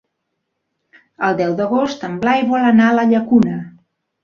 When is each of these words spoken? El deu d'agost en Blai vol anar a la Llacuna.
El 1.27 1.37
deu 1.43 1.53
d'agost 1.61 2.07
en 2.09 2.17
Blai 2.25 2.47
vol 2.55 2.69
anar 2.73 2.91
a 2.95 2.99
la 3.03 3.07
Llacuna. 3.13 3.63